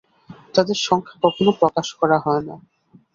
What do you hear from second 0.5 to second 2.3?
তাদের সংখ্যা কখনো প্রকাশ করা